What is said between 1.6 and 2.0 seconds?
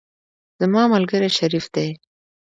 دی.